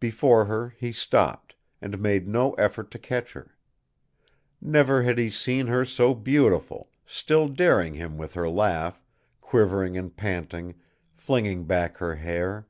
[0.00, 3.56] Before her he stopped, and made no effort to catch her.
[4.60, 9.00] Never had he seen her so beautiful, still daring him with her laugh,
[9.40, 10.74] quivering and panting,
[11.14, 12.66] flinging back her hair.